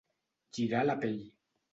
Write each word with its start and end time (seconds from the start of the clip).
Girar 0.57 0.81
la 0.87 0.95
pell. 1.03 1.19